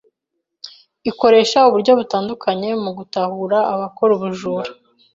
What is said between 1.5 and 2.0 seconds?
uburyo